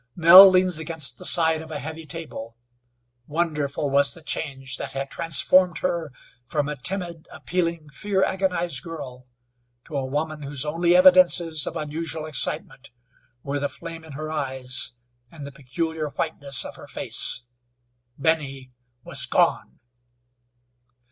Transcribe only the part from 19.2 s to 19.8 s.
gone!